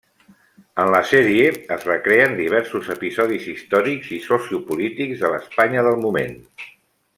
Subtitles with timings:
[0.83, 1.43] En la sèrie
[1.75, 6.37] es recreen diversos episodis històrics i sociopolítics de l'Espanya del moment.